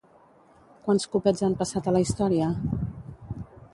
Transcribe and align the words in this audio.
Quants 0.87 1.05
copets 1.15 1.43
han 1.49 1.57
passat 1.61 1.91
a 1.91 1.93
la 1.97 2.03
història? 2.07 2.49